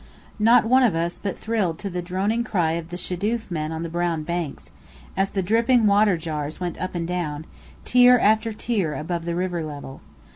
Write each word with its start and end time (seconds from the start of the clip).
Not 0.39 0.65
one 0.65 0.81
of 0.81 0.95
us 0.95 1.19
but 1.19 1.37
thrilled 1.37 1.77
to 1.77 1.89
the 1.91 2.01
droning 2.01 2.43
cry 2.43 2.71
of 2.71 2.89
the 2.89 2.97
shadoof 2.97 3.51
men 3.51 3.71
on 3.71 3.83
the 3.83 3.87
brown 3.89 4.23
banks, 4.23 4.71
as 5.15 5.29
the 5.29 5.43
dripping 5.43 5.85
water 5.85 6.17
jars 6.17 6.59
went 6.59 6.81
up 6.81 6.95
and 6.95 7.11
up, 7.11 7.43
tier 7.85 8.17
after 8.17 8.51
tier 8.51 8.95
above 8.95 9.25
the 9.25 9.35
river 9.35 9.63
level. 9.63 10.01